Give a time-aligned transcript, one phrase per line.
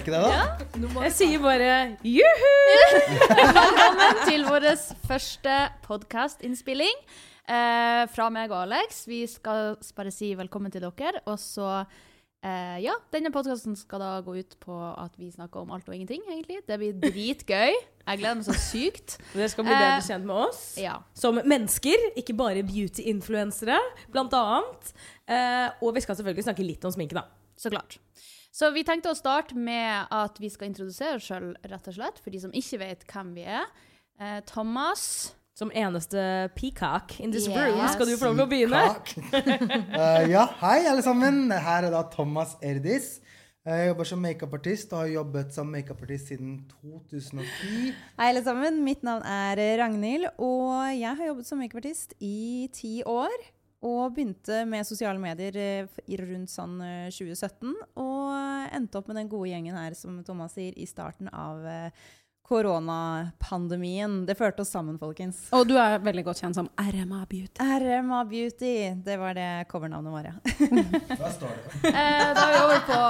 [0.00, 1.72] Jeg sier bare
[2.08, 2.52] juhu!
[3.36, 4.64] Velkommen til vår
[5.04, 7.02] første podkastinnspilling
[7.44, 9.02] eh, fra meg og Alex.
[9.10, 11.20] Vi skal bare si velkommen til dere.
[11.28, 15.76] Og så eh, Ja, denne podkasten skal da gå ut på at vi snakker om
[15.76, 16.62] alt og ingenting, egentlig.
[16.64, 17.76] Det blir dritgøy.
[17.76, 19.18] Jeg gleder meg så sykt.
[19.36, 20.64] Dere skal bli bedre Eh, kjent med oss.
[20.80, 20.96] Ja.
[21.12, 23.76] Som mennesker, ikke bare beauty-influensere,
[24.16, 24.94] blant annet.
[25.28, 27.28] Eh, og vi skal selvfølgelig snakke litt om sminke, da.
[27.60, 28.00] Så klart.
[28.52, 32.18] Så vi tenkte å starte med at vi skal introdusere oss sjøl, rett og slett,
[32.18, 33.68] for de som ikke vet hvem vi er.
[34.20, 35.34] Eh, Thomas.
[35.60, 37.58] Som eneste peacock in this Yes.
[37.58, 38.84] room skal du få lov til å begynne.
[40.00, 41.50] Eh, ja, hei alle sammen.
[41.52, 43.18] Her er da Thomas Erdis.
[43.66, 47.90] Jeg jobber som makeupartist og har jobbet som makeupartist siden 2010.
[48.16, 48.78] Hei, alle sammen.
[48.86, 53.36] Mitt navn er Ragnhild, og jeg har jobbet som makeupartist i ti år.
[53.84, 57.70] Og begynte med sosiale medier eh, rundt sånn eh, 2017.
[58.00, 58.09] Og
[58.76, 62.08] endte opp med den gode gjengen her, som Thomas sier, i starten av eh,
[62.50, 64.24] koronapandemien.
[64.26, 65.44] Det førte oss sammen, folkens.
[65.54, 67.62] Og du er veldig godt kjent som RMA Beauty.
[67.62, 68.74] RMA Beauty.
[69.06, 71.16] Det var det covernavnet vårt, ja.
[71.20, 71.92] Hva står det?
[71.92, 73.00] Eh, da er vi over på,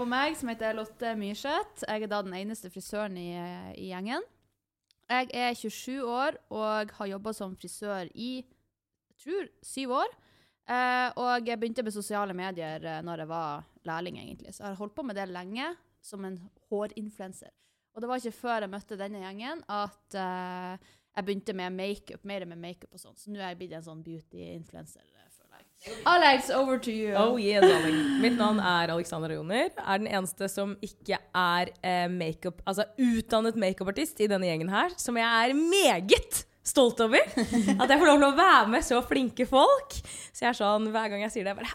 [0.00, 1.84] på meg, som heter Lotte Myrseth.
[1.84, 3.30] Jeg er da den eneste frisøren i,
[3.76, 4.24] i gjengen.
[5.10, 10.12] Jeg er 27 år og har jobba som frisør i jeg tror syv år.
[10.70, 14.54] Eh, og jeg begynte med sosiale medier uh, når jeg var lærling, egentlig.
[14.54, 16.38] Så jeg har holdt på med det lenge, som en
[16.70, 17.50] hårinfluenser.
[17.94, 22.22] Og det var ikke før jeg møtte denne gjengen at uh, jeg begynte med makeup,
[22.22, 23.16] mer med makeup og sånn.
[23.18, 25.08] Så nå er jeg blitt en sånn jeg.
[26.04, 27.14] Alex, over to you.
[27.16, 28.20] Oh yeah, darling.
[28.20, 29.70] Mitt navn er Alexander Joner.
[29.80, 34.92] Er den eneste som ikke er eh, makeup, altså utdannet makeupartist i denne gjengen her.
[35.00, 37.24] Som jeg er meget stolt over.
[37.36, 39.96] At jeg får lov til å være med så flinke folk.
[40.30, 41.74] Så jeg er sånn, hver gang jeg sier det, jeg bare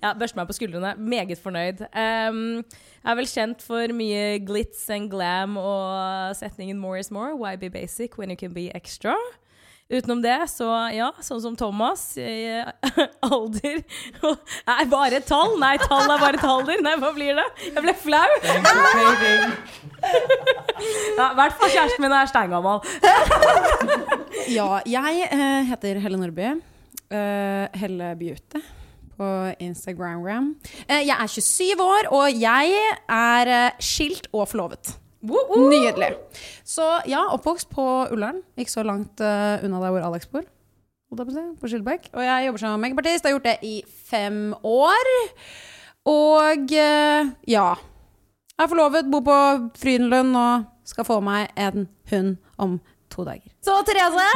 [0.00, 0.94] ja, Børster meg på skuldrene.
[0.96, 1.82] Meget fornøyd.
[1.92, 7.36] Um, jeg er vel kjent for mye glitz and glam og setningen 'more is more'.
[7.36, 9.14] Why be basic when you can be extra?
[9.92, 10.64] Utenom det, så
[10.96, 12.64] ja, sånn som Thomas i eh,
[13.28, 13.82] alder
[14.64, 15.58] Nei, bare et tall?
[15.60, 16.80] Nei, tall er bare et alder.
[16.80, 17.44] Nei, hva blir det?
[17.68, 18.24] Jeg ble flau.
[21.14, 22.80] Ja, I hvert fall kjæresten min er steingammal.
[24.50, 26.48] Ja, jeg eh, heter Helle Nordby.
[27.14, 28.60] Eh, Helle Beauty
[29.16, 29.28] på
[29.62, 30.50] Instagram.
[30.88, 32.74] Eh, jeg er 27 år, og jeg
[33.08, 34.96] er skilt og forlovet.
[35.24, 36.10] Nydelig.
[36.66, 38.42] Så ja, oppvokst på Ullern.
[38.58, 40.44] Ikke så langt unna der hvor Alex bor.
[41.14, 42.10] på Skildbekk.
[42.12, 43.24] Og jeg jobber som makeupartist.
[43.24, 45.08] Har gjort det i fem år.
[46.04, 46.68] Og
[47.48, 47.70] ja.
[48.54, 49.38] Jeg er forlovet, bor på
[49.80, 52.76] Frydenlund og skal få meg en hund om
[53.12, 53.48] to dager.
[53.64, 54.28] Så Therese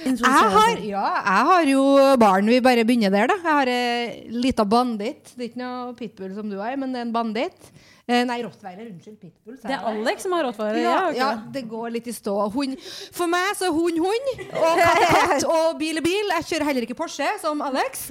[0.00, 1.82] Jeg har, ja, jeg har jo
[2.20, 2.48] barn.
[2.48, 3.36] Vi bare begynner der, da.
[3.36, 5.34] Jeg har ei lita banditt.
[5.34, 7.68] Det er ikke noe pitbull som du har, men det er en banditt.
[8.10, 8.88] Eh, nei, rottweiler.
[8.90, 9.16] Unnskyld.
[9.20, 9.56] Pitbull.
[9.62, 10.80] Det er Alex som har rottweiler.
[10.82, 11.16] Ja, ok.
[11.18, 12.34] ja, det går litt i stå.
[12.54, 12.74] Hun,
[13.14, 16.32] For meg så er hund hund, og katt katt, og bil er bil.
[16.36, 18.08] Jeg kjører heller ikke Porsche, som Alex.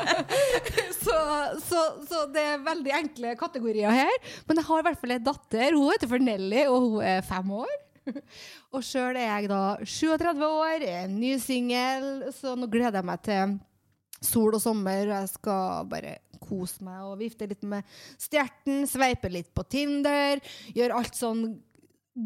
[1.04, 1.18] så,
[1.64, 4.32] så, så det er veldig enkle kategorier her.
[4.48, 5.78] Men jeg har i hvert fall en datter.
[5.78, 7.78] Hun heter for Nelly, og hun er fem år.
[8.74, 13.22] Og sjøl er jeg da 37 år, en ny singel, så nå gleder jeg meg
[13.26, 13.56] til
[14.24, 15.04] sol og sommer.
[15.08, 17.86] og Jeg skal bare kose meg og vifte litt med
[18.20, 20.40] stjerten, sveipe litt på Tinder,
[20.76, 21.44] gjøre alt sånn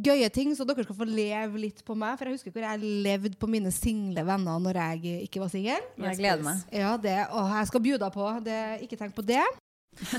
[0.04, 2.16] gøye ting, så dere skal få leve litt på meg.
[2.18, 5.90] For jeg husker hvor jeg levde på mine single venner når jeg ikke var singel.
[6.00, 6.64] Jeg gleder meg.
[6.72, 8.30] Ja, det, og jeg skal bjuda på.
[8.46, 9.44] Det, ikke tenk på det.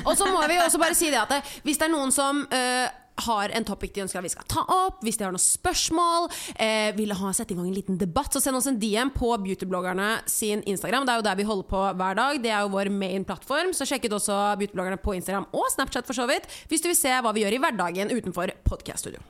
[0.05, 2.45] Og så må vi også bare si det at det, hvis det er noen som
[2.53, 5.41] eh, har en topic de ønsker at vi skal ta opp, hvis de har noen
[5.41, 6.27] spørsmål,
[6.59, 9.31] eh, vil ha sette i gang en liten debatt, så send oss en DM på
[9.45, 11.05] beautybloggerne sin Instagram.
[11.05, 12.41] Det er jo der vi holder på hver dag.
[12.43, 13.71] Det er jo vår main plattform.
[13.73, 16.99] Så sjekk ut også beautybloggerne på Instagram og Snapchat for så vidt, hvis du vil
[16.99, 19.23] se hva vi gjør i hverdagen utenfor podcaststudio.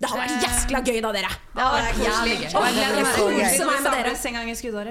[0.00, 1.28] Det har vært jæskla gøy, da, dere!
[1.52, 2.46] Det har vært jævlig gøy.
[2.56, 4.14] Åh, jeg koser meg med dere.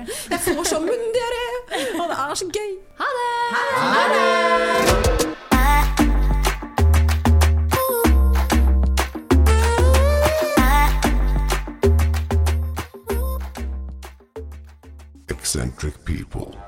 [0.06, 1.46] Jeg får så munndiaré,
[1.98, 2.72] Og det er så gøy.
[3.00, 3.97] Ha det!
[15.48, 16.67] Eccentric people.